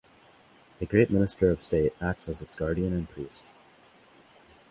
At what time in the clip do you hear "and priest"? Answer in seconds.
2.91-3.45